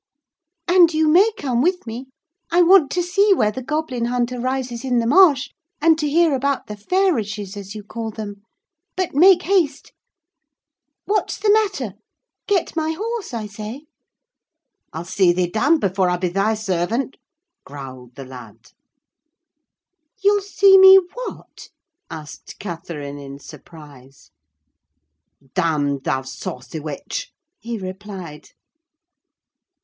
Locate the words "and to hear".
5.79-6.33